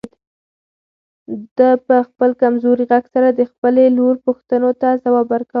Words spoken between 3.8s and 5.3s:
لور پوښتنو ته ځواب